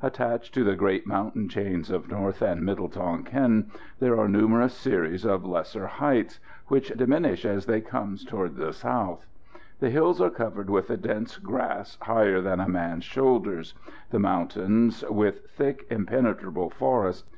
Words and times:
Attached 0.00 0.54
to 0.54 0.62
the 0.62 0.76
great 0.76 1.08
mountain 1.08 1.48
chains 1.48 1.90
of 1.90 2.08
north 2.08 2.40
and 2.40 2.62
middle 2.64 2.88
Tonquin, 2.88 3.68
there 3.98 4.16
are 4.16 4.28
numerous 4.28 4.74
series 4.74 5.24
of 5.26 5.44
lesser 5.44 5.88
heights, 5.88 6.38
which 6.68 6.90
diminish 6.92 7.44
as 7.44 7.66
they 7.66 7.80
come 7.80 8.16
towards 8.16 8.54
the 8.54 8.72
south. 8.72 9.26
The 9.80 9.90
hills 9.90 10.20
are 10.20 10.30
covered 10.30 10.70
with 10.70 10.88
a 10.88 10.96
dense 10.96 11.36
grass 11.36 11.98
higher 12.02 12.40
than 12.40 12.60
a 12.60 12.68
man's 12.68 13.02
shoulders; 13.02 13.74
the 14.10 14.20
mountains 14.20 15.04
with 15.10 15.50
thick, 15.50 15.84
impenetrable 15.90 16.70
forests. 16.70 17.28